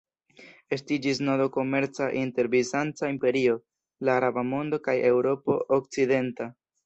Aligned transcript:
Estiĝis 0.77 1.19
nodo 1.25 1.45
komerca 1.57 2.07
inter 2.21 2.49
Bizanca 2.55 3.11
imperio, 3.15 3.59
la 4.09 4.17
araba 4.21 4.45
mondo 4.53 4.83
kaj 4.87 4.97
Eŭropo 5.11 5.59
okcidenta. 5.81 6.49